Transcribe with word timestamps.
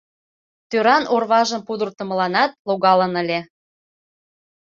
Тӧран 0.69 1.03
орважым 1.15 1.61
пудыртымыланат 1.67 2.51
логалын 2.67 3.13
ыле. 3.21 3.39